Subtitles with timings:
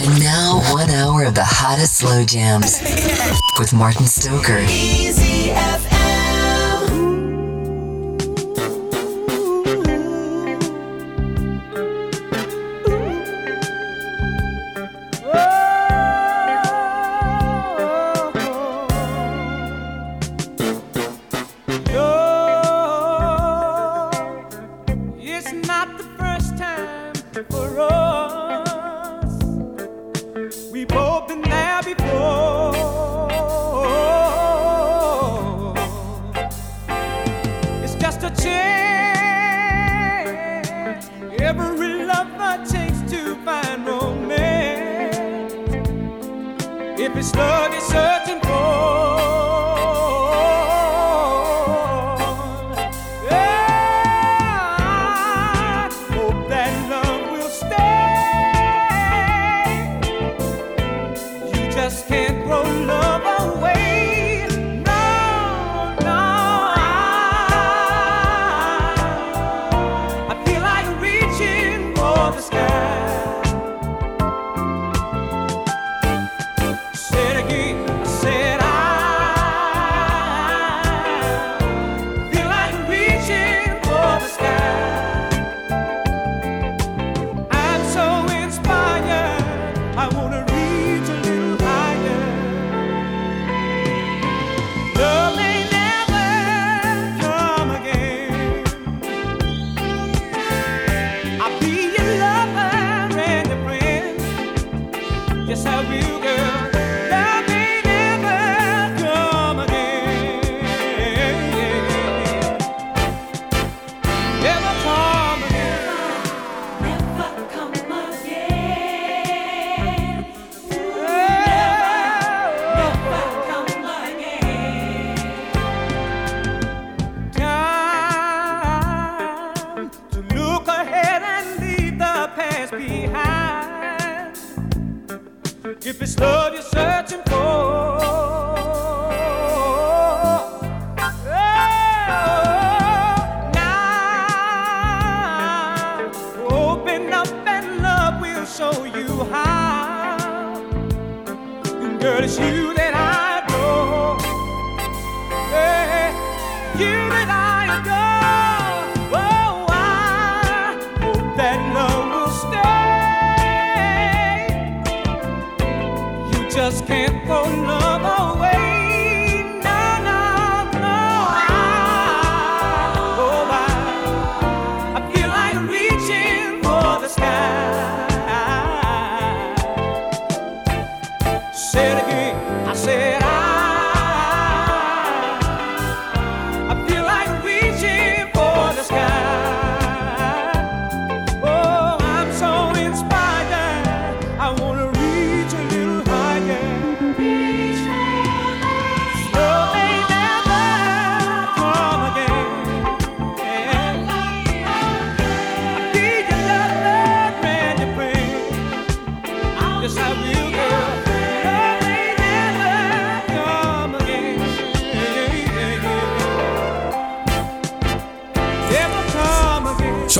[0.00, 2.80] And now, one hour of the hottest slow jams
[3.58, 4.60] with Martin Stoker.
[4.60, 5.97] Easy Zo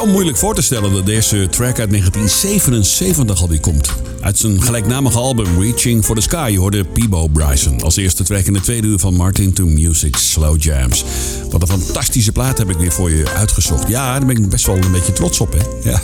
[0.08, 3.88] moeilijk voor te stellen dat deze track uit 1977 alweer komt.
[4.20, 8.52] Uit zijn gelijknamige album Reaching for the Sky hoorde Peebo Bryson als eerste track in
[8.52, 11.04] de tweede uur van Martin to Music Slow Jams.
[11.50, 13.88] Wat een fantastische plaat heb ik weer voor je uitgezocht.
[13.88, 15.90] Ja, daar ben ik best wel een beetje trots op, hè?
[15.90, 16.00] Ja.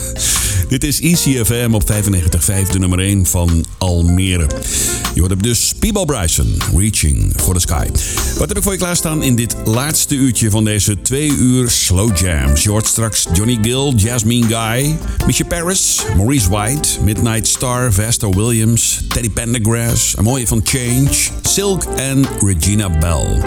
[0.67, 4.47] Dit is ECFM op 95.5, de nummer 1 van Almere.
[5.13, 7.87] Je hoort dus Peebo Bryson, Reaching for the Sky.
[8.37, 12.17] Wat heb ik voor je klaarstaan in dit laatste uurtje van deze twee uur Slow
[12.17, 12.63] Jams?
[12.63, 19.01] Je hoort straks Johnny Gill, Jasmine Guy, Misha Paris, Maurice White, Midnight Star, Vesta Williams,
[19.07, 23.41] Teddy Pendergrass, een mooie van Change, Silk en Regina Bell.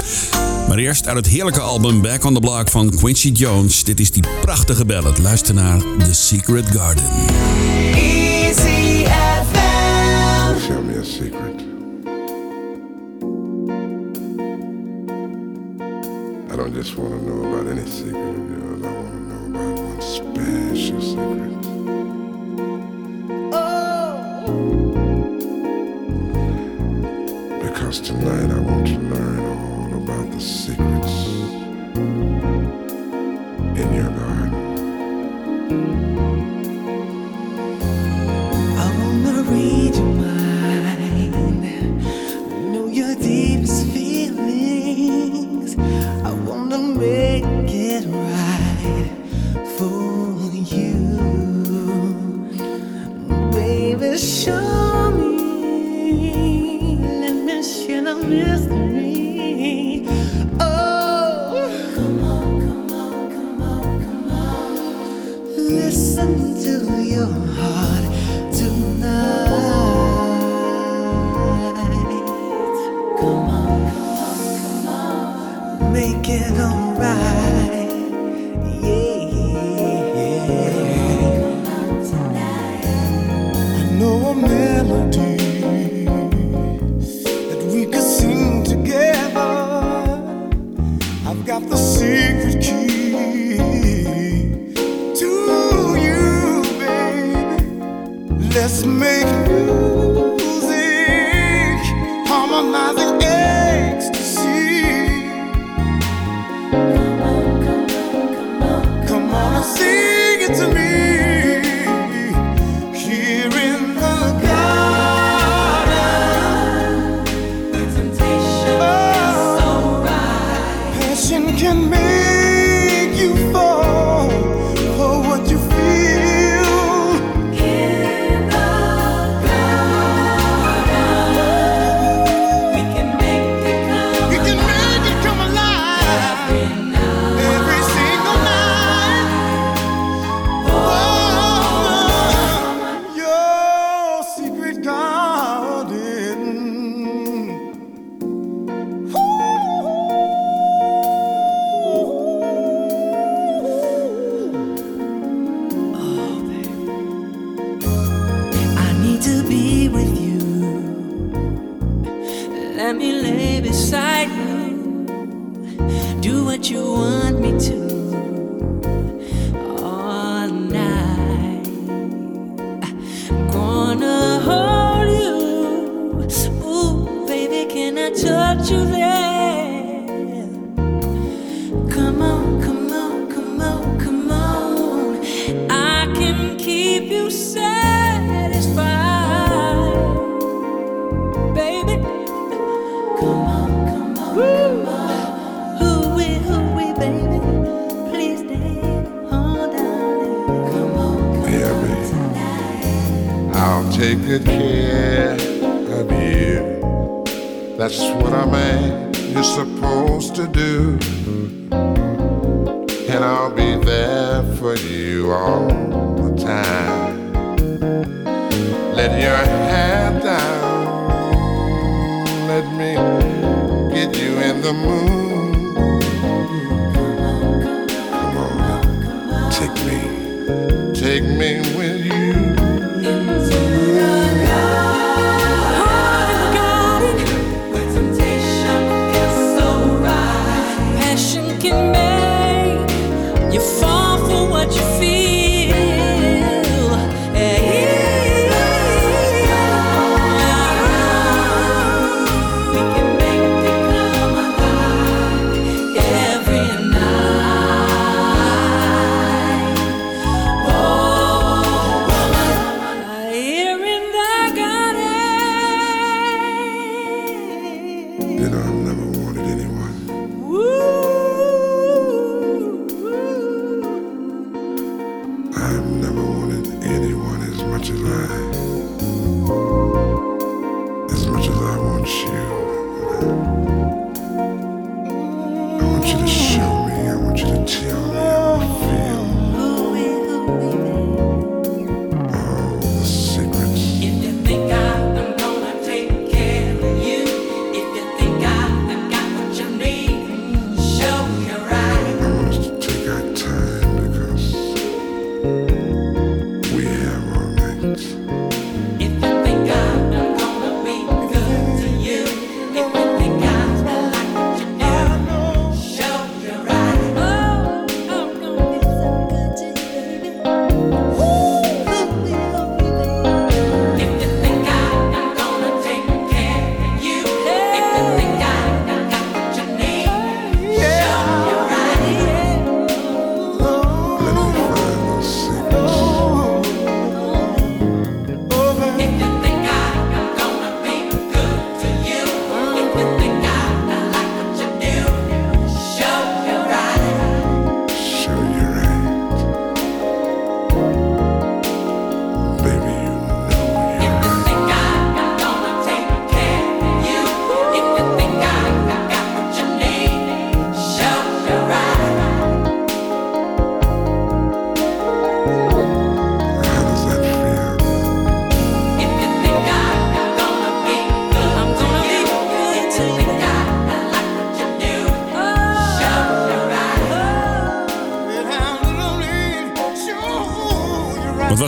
[0.68, 3.84] Maar eerst uit het heerlijke album Back on the Block van Quincy Jones.
[3.84, 5.18] Dit is die prachtige ballad.
[5.18, 7.07] Luister naar The Secret Garden.
[7.96, 10.66] Easy FM.
[10.66, 11.58] Tell me a secret.
[16.50, 18.82] I don't just want to know about any secret of yours.
[18.82, 21.54] I want to know about one special secret.
[27.62, 31.57] Because tonight I want to learn all about the secrets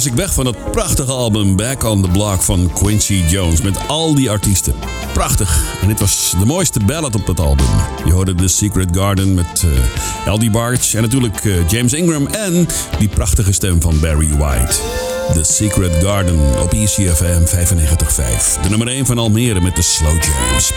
[0.00, 3.88] was ik weg van dat prachtige album Back on the Block van Quincy Jones met
[3.88, 4.74] al die artiesten.
[5.12, 5.62] Prachtig.
[5.82, 7.66] En dit was de mooiste ballad op dat album.
[8.04, 9.64] Je hoorde The Secret Garden met
[10.26, 10.50] uh, L.D.
[10.52, 14.74] Barge en natuurlijk uh, James Ingram en die prachtige stem van Barry White.
[15.32, 18.62] The Secret Garden op E ECFM 95.5.
[18.62, 20.72] De nummer 1 van Almere met de Slow Jams.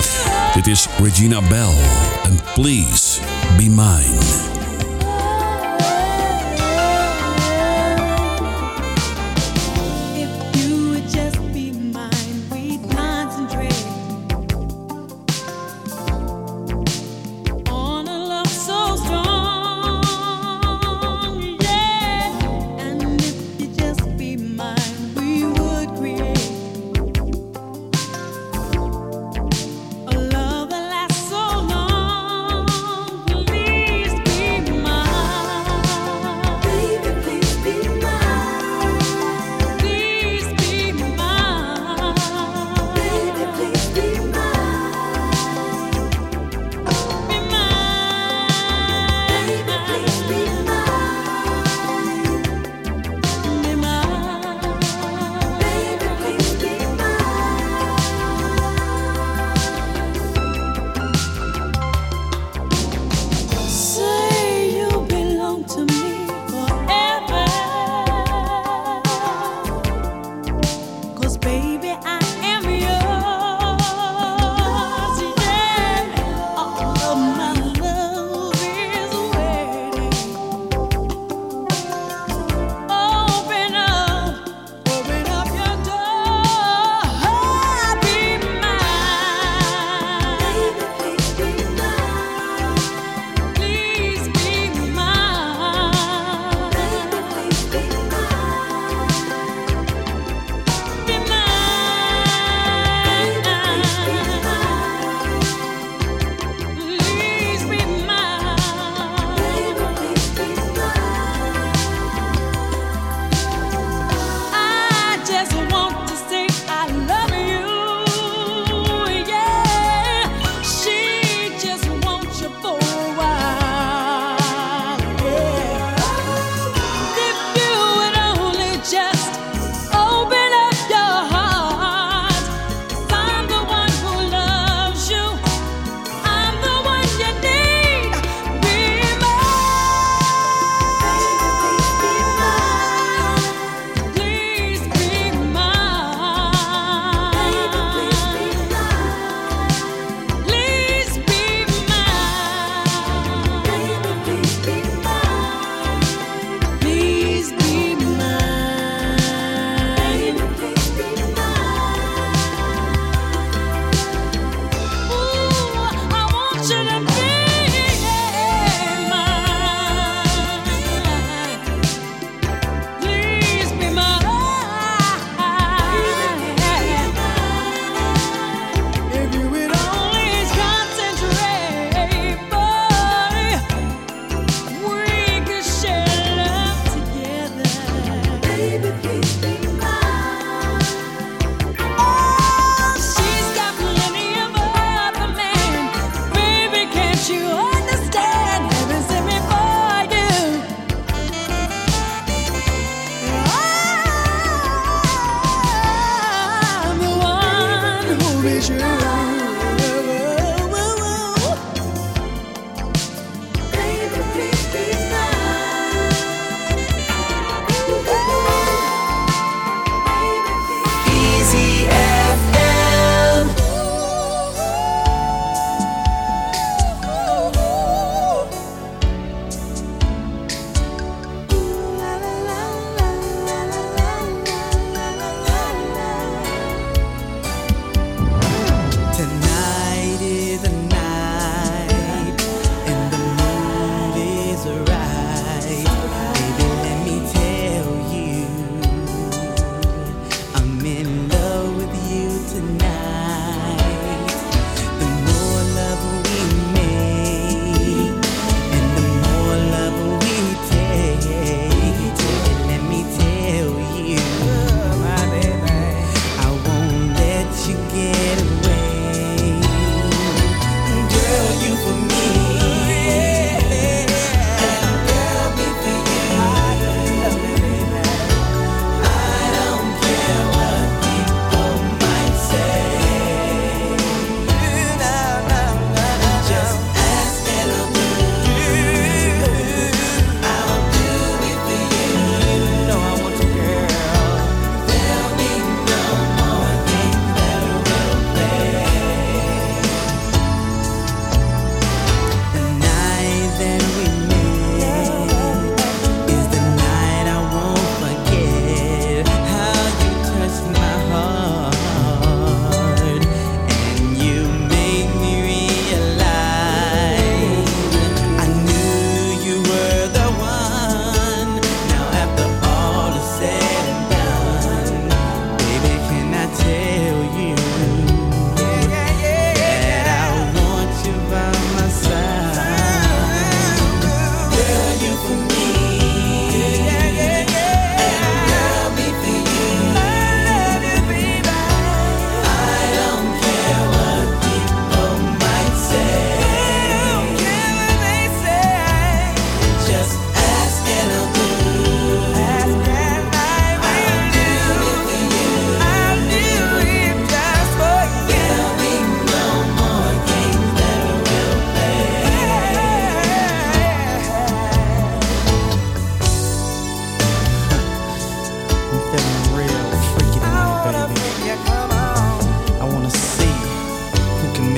[0.54, 1.74] Dit is Regina Bell
[2.24, 3.20] en Please
[3.58, 4.63] Be Mine.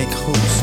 [0.05, 0.54] make host.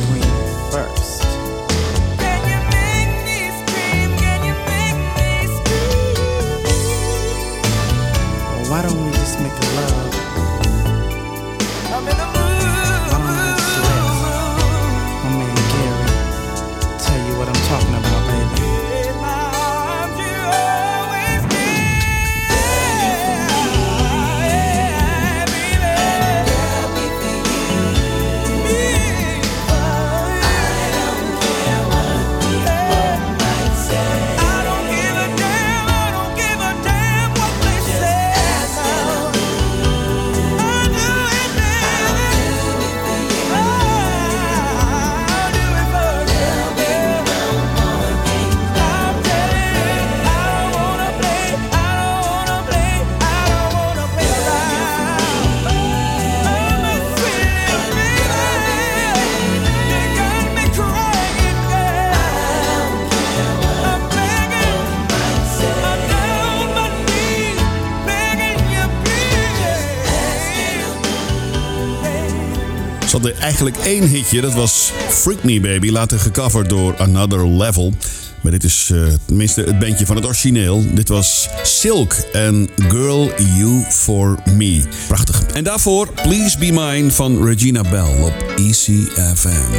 [73.52, 74.40] eigenlijk één hitje.
[74.40, 77.94] Dat was Freak Me Baby, later gecoverd door Another Level.
[78.40, 80.84] Maar dit is uh, tenminste het bandje van het origineel.
[80.94, 84.82] Dit was Silk en Girl You For Me.
[85.06, 85.42] Prachtig.
[85.46, 89.72] En daarvoor Please Be Mine van Regina Bell op ECFM.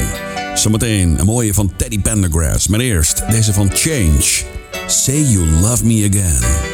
[0.55, 2.67] Zometeen een mooie van Teddy Pendergrass.
[2.67, 4.41] Maar eerst deze van Change.
[4.87, 6.72] Say You Love Me Again.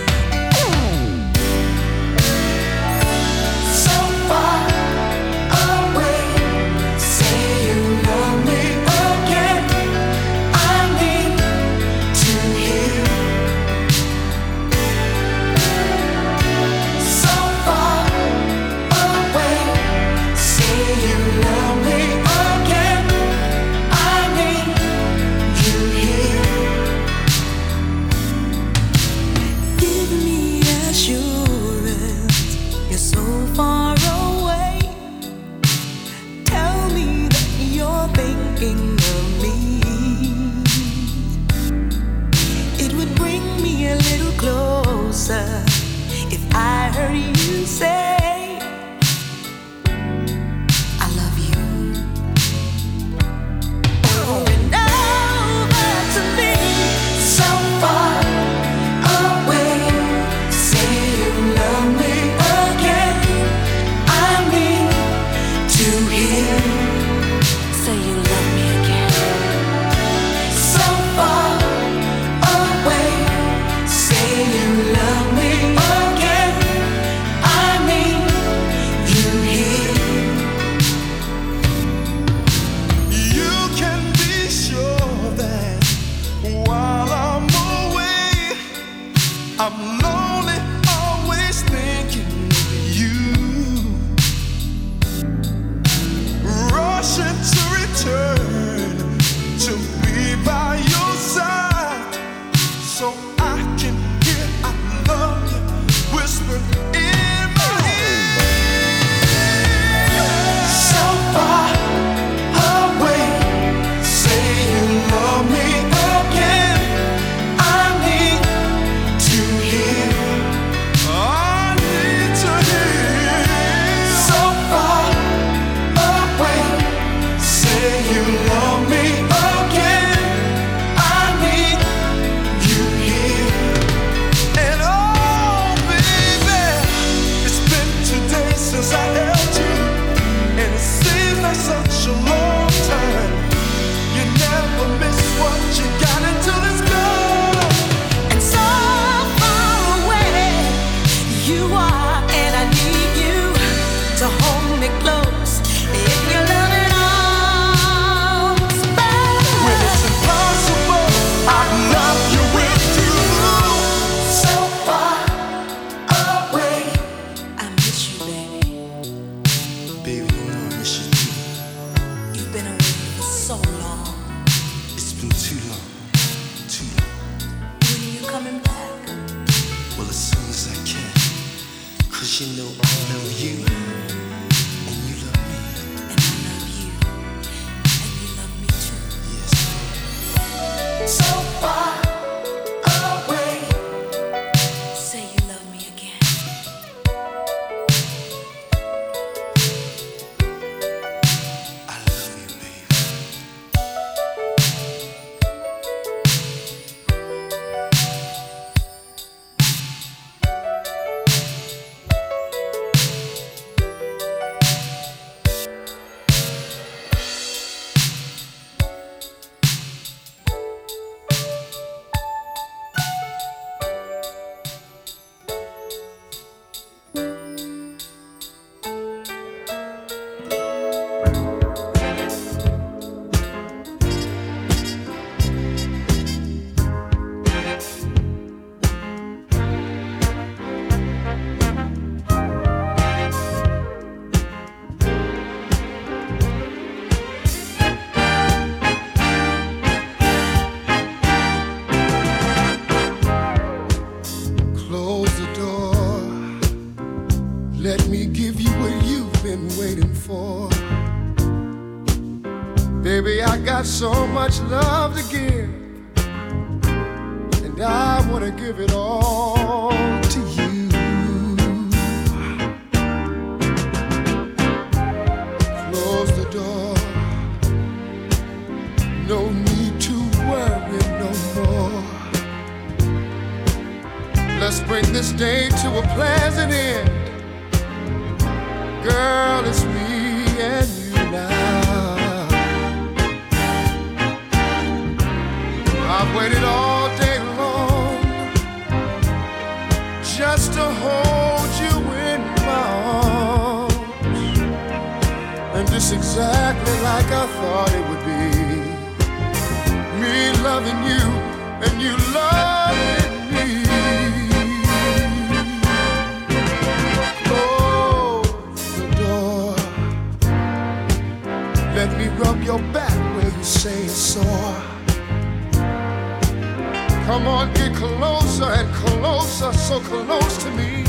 [327.39, 331.05] Come on, get closer and closer, so close to me.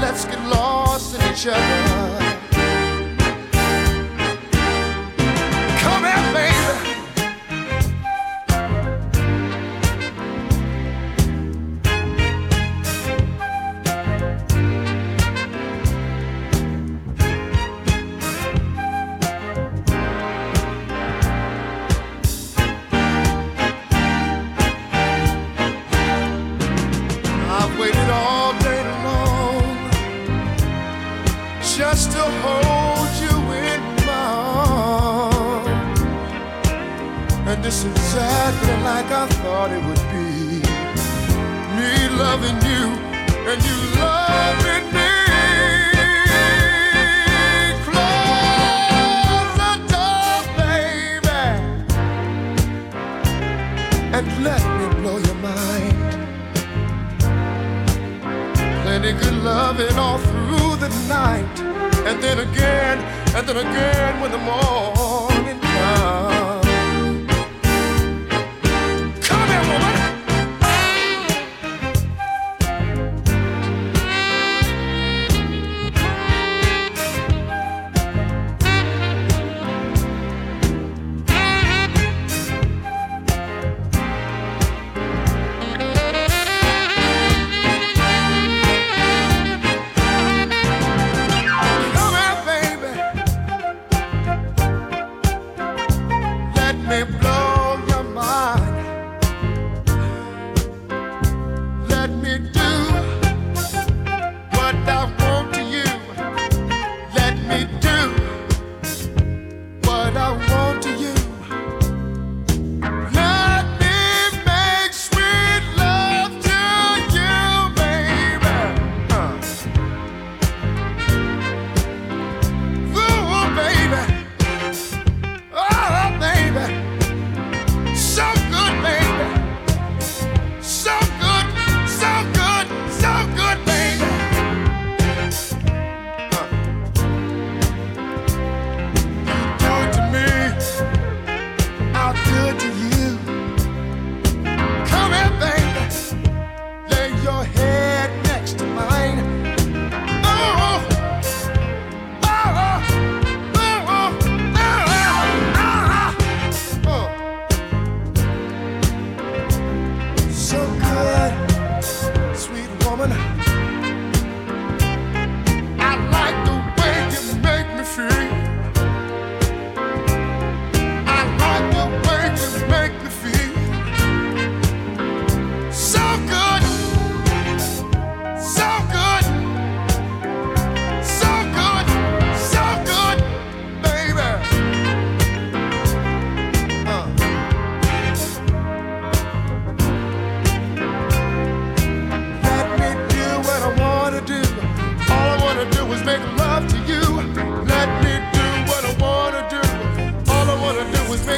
[0.00, 2.21] Let's get lost in each other.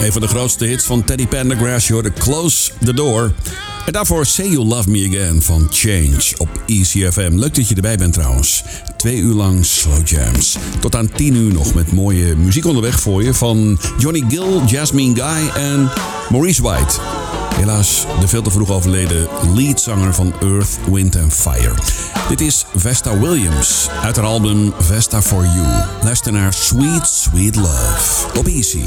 [0.05, 3.33] Een van de grootste hits van Teddy Pendergrass, je hoorde Close the Door.
[3.87, 7.33] En daarvoor Say You Love Me Again van Change op ECFM.
[7.33, 8.65] Leuk dat je erbij bent trouwens.
[8.97, 10.57] Twee uur lang slow jams.
[10.81, 15.15] Tot aan tien uur nog met mooie muziek onderweg voor je van Johnny Gill, Jasmine
[15.15, 15.91] Guy en
[16.31, 17.01] Maurice White.
[17.55, 21.75] Helaas de veel te vroeg overleden leadzanger van Earth, Wind and Fire.
[22.29, 25.85] Dit is Vesta Williams uit haar album Vesta for You.
[26.03, 28.83] Luister naar Sweet Sweet Love op Easy.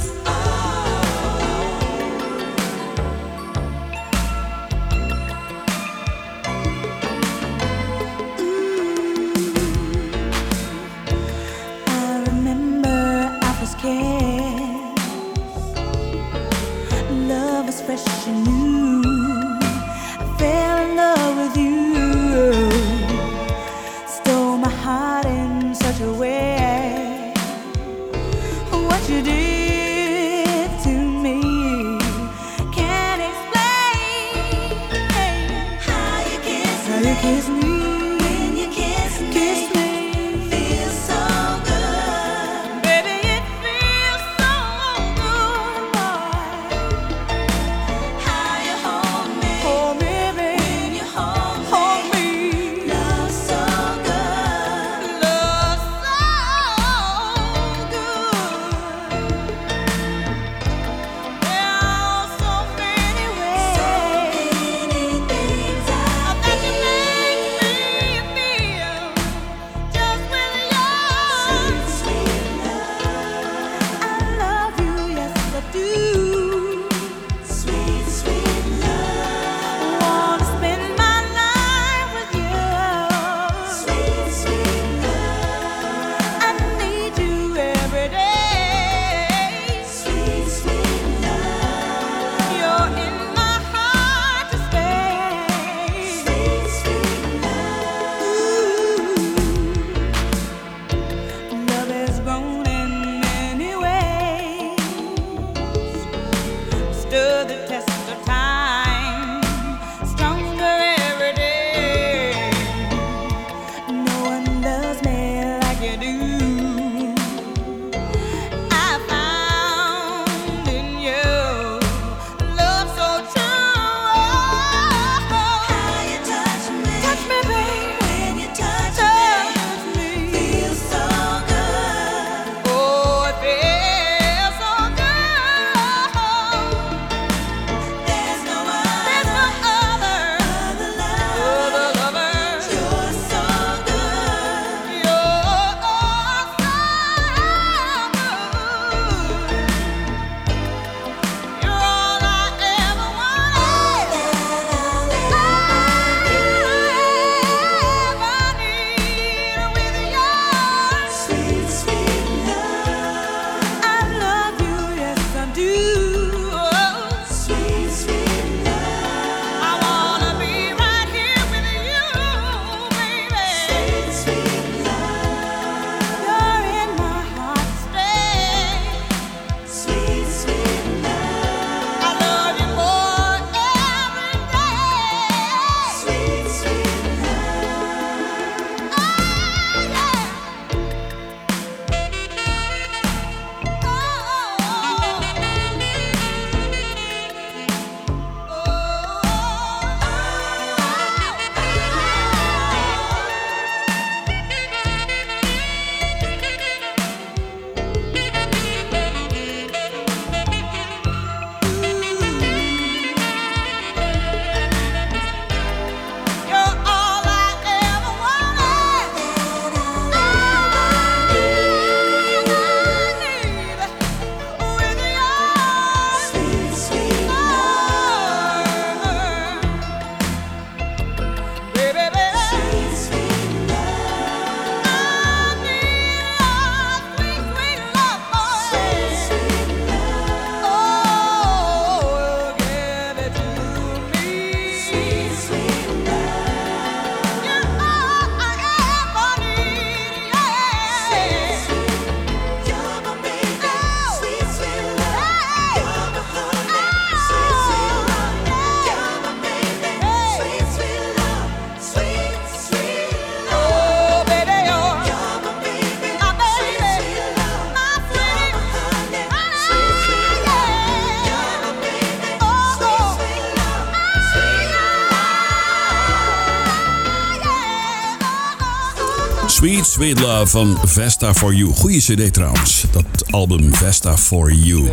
[279.57, 281.73] Sweet Sweet Love van Vesta for You.
[281.73, 284.89] Goeie cd trouwens, dat album Vesta for You.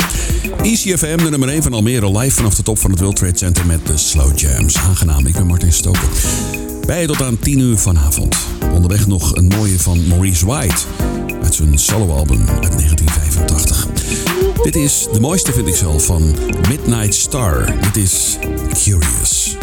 [0.62, 3.66] ECFM, de nummer 1 van Almere, live vanaf de top van het World Trade Center
[3.66, 4.76] met de Slow Jams.
[4.76, 6.08] Aangenaam, ik ben Martin Stoker.
[6.86, 8.36] Bij tot aan 10 uur vanavond.
[8.72, 10.82] Onderweg nog een mooie van Maurice White
[11.42, 13.86] uit zijn soloalbum uit 1985.
[14.62, 16.34] Dit is de mooiste, vind ik zelf, van
[16.68, 17.72] Midnight Star.
[17.80, 18.38] Dit is
[18.82, 19.56] Curious.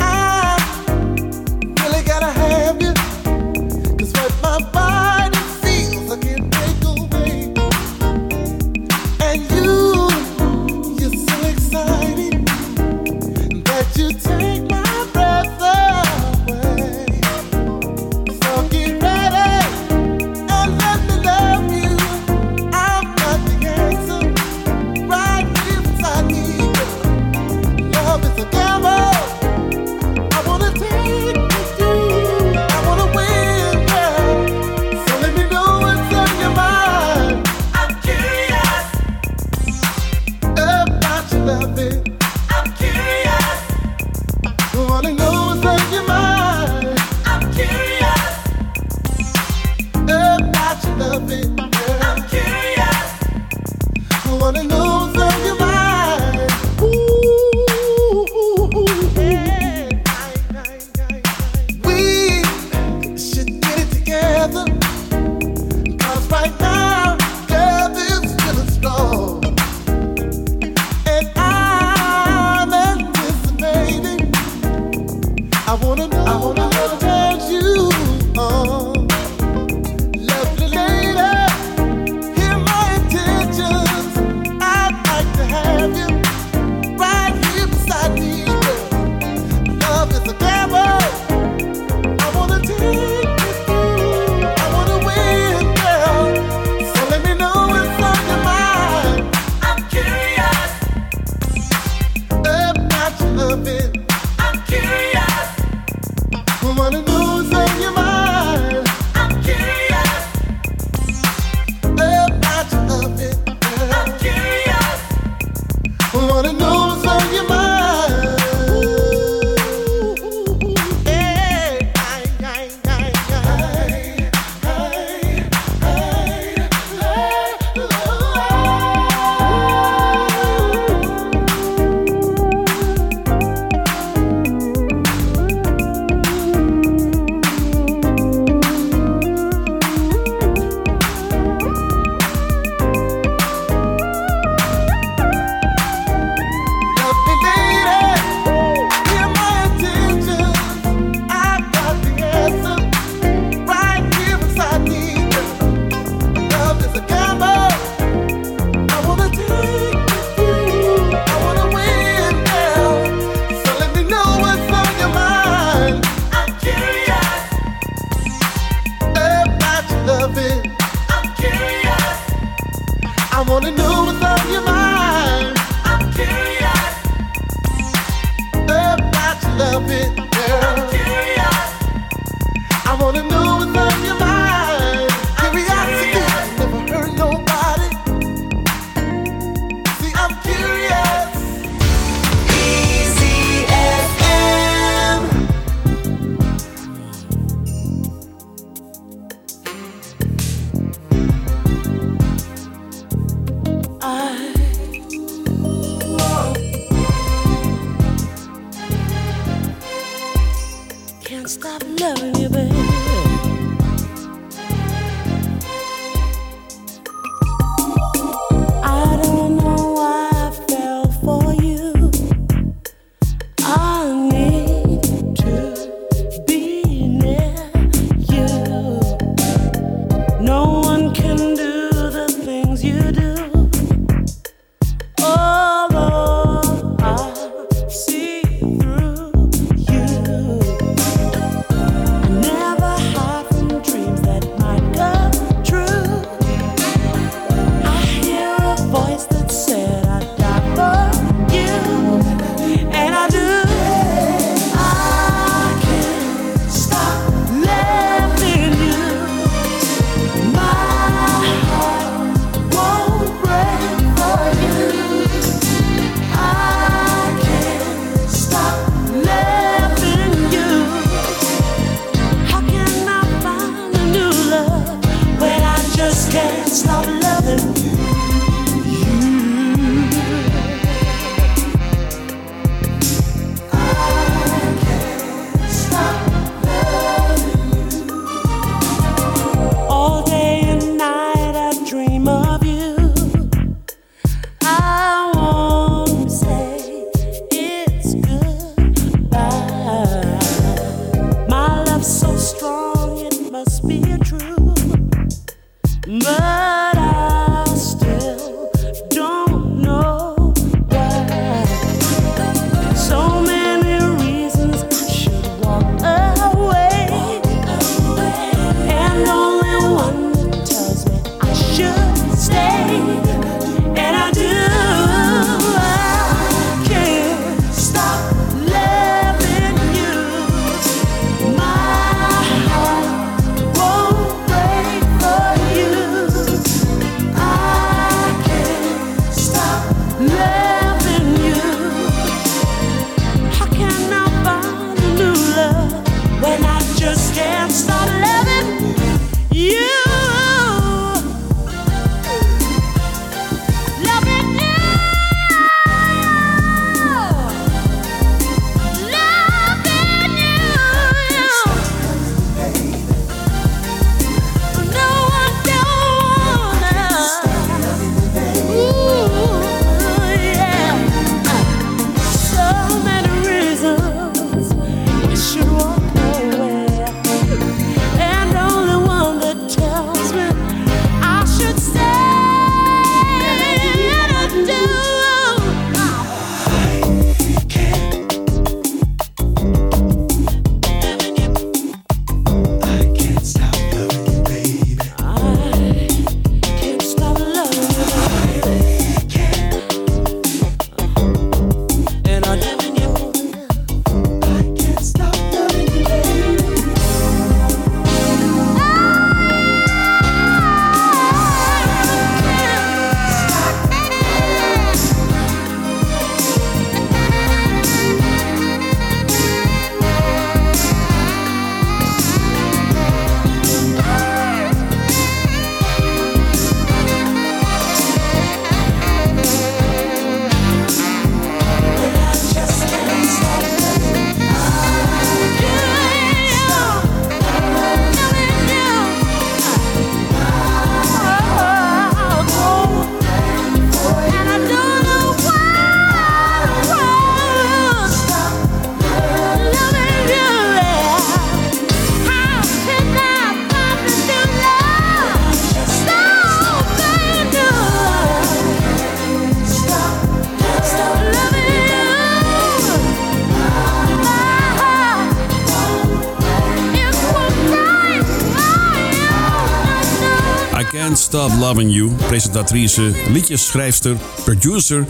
[471.31, 472.09] Stop Loving You.
[472.27, 475.05] Presentatrice, liedjesschrijfster, producer.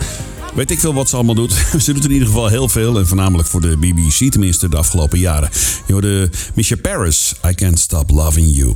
[0.54, 1.52] Weet ik veel wat ze allemaal doet.
[1.84, 2.98] Ze doet in ieder geval heel veel.
[2.98, 5.50] En voornamelijk voor de BBC tenminste de afgelopen jaren.
[5.86, 8.74] Je hoorde Misha Paris, I Can't Stop Loving You.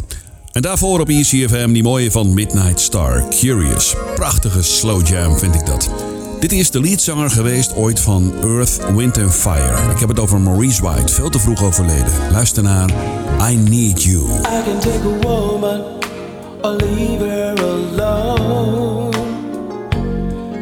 [0.53, 3.95] En daarvoor op ECFM die mooie van Midnight Star, Curious.
[4.15, 5.91] Prachtige slow jam vind ik dat.
[6.41, 9.91] Dit is de leadzanger geweest ooit van Earth, Wind and Fire.
[9.91, 12.13] Ik heb het over Maurice White, veel te vroeg overleden.
[12.31, 12.91] Luister naar
[13.51, 14.25] I Need You.
[14.25, 16.05] I can take a woman
[16.65, 19.13] or leave her alone.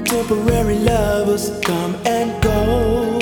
[0.04, 3.13] Temporary lovers come and go.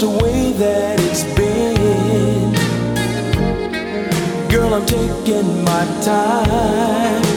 [0.00, 2.54] The way that it's been.
[4.48, 7.29] Girl, I'm taking my time.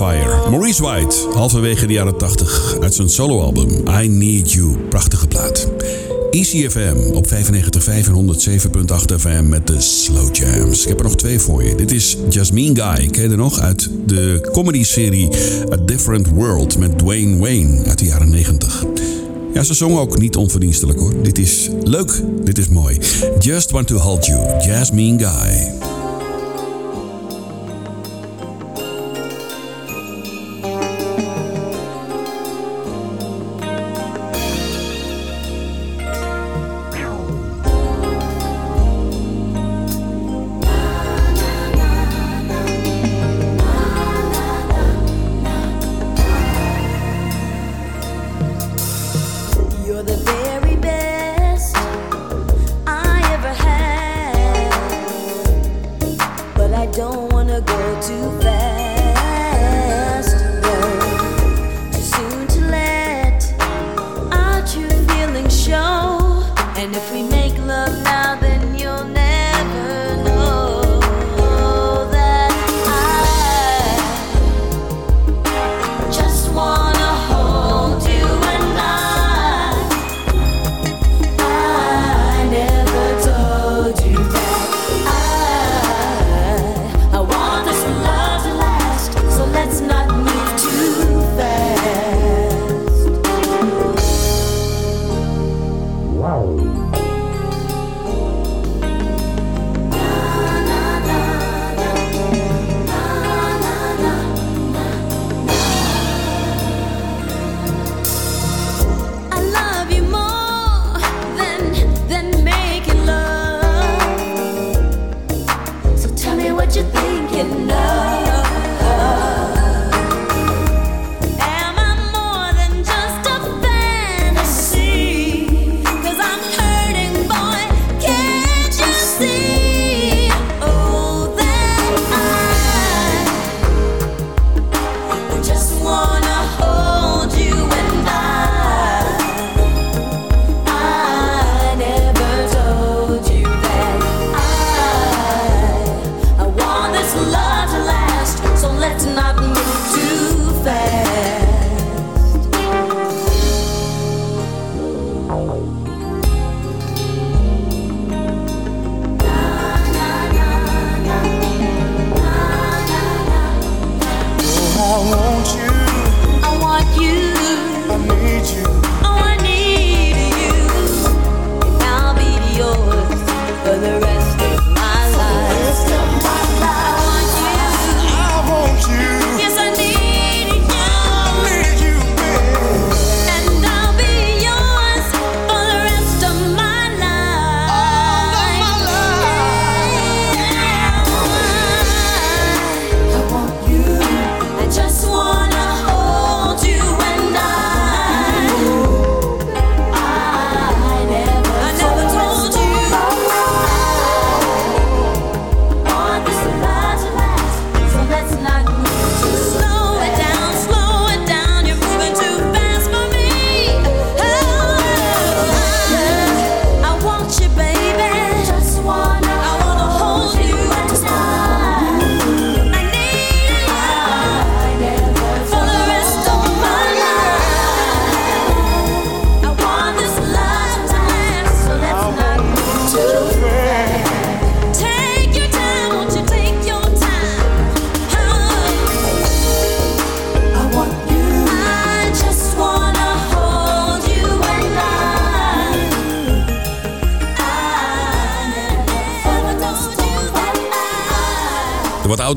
[0.00, 0.50] Fire.
[0.50, 3.68] Maurice White, halverwege de jaren 80, uit zijn soloalbum
[4.02, 4.76] I Need You.
[4.88, 5.68] Prachtige plaat.
[6.30, 7.32] ECFM op 95.5
[7.86, 10.82] en 107.8 FM met de Slow Jams.
[10.82, 11.74] Ik heb er nog twee voor je.
[11.74, 13.58] Dit is Jasmine Guy, ken je er nog?
[13.58, 15.28] Uit de comedy-serie
[15.72, 18.84] A Different World met Dwayne Wayne uit de jaren 90.
[19.54, 21.22] Ja, ze zong ook niet onverdienstelijk hoor.
[21.22, 22.98] Dit is leuk, dit is mooi.
[23.38, 25.89] Just Want To Hold You, Jasmine Guy.
[56.92, 58.39] don't wanna go too far.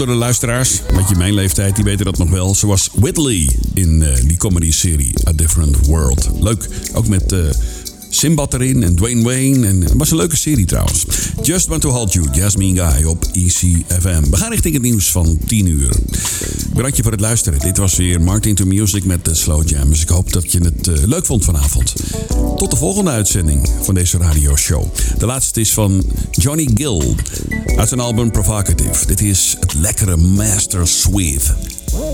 [0.03, 2.55] De luisteraars, met je mijn leeftijd, die weten dat nog wel.
[2.55, 6.29] Ze was Whitley in eh, die comedy-serie A Different World.
[6.39, 7.31] Leuk, ook met...
[7.31, 7.39] Eh,
[8.15, 9.67] Simbad erin en Dwayne Wayne.
[9.67, 11.05] En het was een leuke serie trouwens.
[11.41, 14.29] Just Want To Halt You, Jasmine Guy op ECFM.
[14.29, 15.95] We gaan richting het nieuws van 10 uur.
[16.73, 17.59] Bedankt voor het luisteren.
[17.59, 19.89] Dit was weer Martin to Music met de Slow Jams.
[19.89, 21.93] Dus ik hoop dat je het eh, leuk vond vanavond.
[22.57, 24.85] Tot de volgende uitzending van deze radioshow.
[25.17, 27.15] De laatste is van Johnny Gill
[27.75, 29.05] uit zijn album Provocative.
[29.05, 31.53] Dit is het lekkere Master Sweet.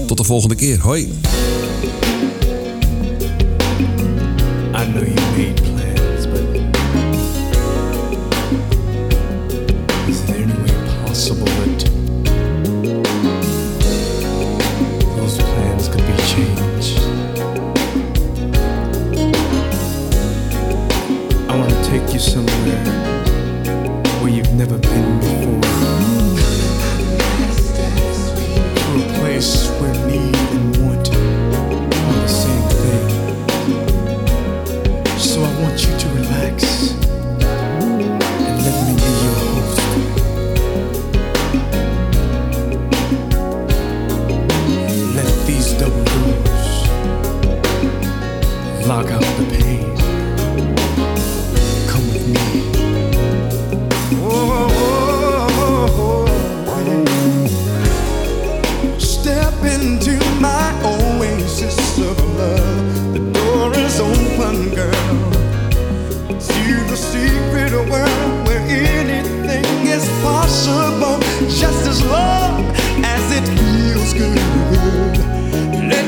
[0.08, 0.80] Tot de volgende keer.
[0.80, 1.02] Hoi.
[4.74, 5.69] I know you hate
[11.20, 11.59] possible.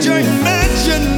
[0.06, 1.11] your imagination.